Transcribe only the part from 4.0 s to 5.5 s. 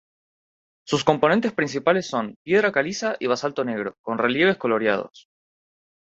con relieves coloreados.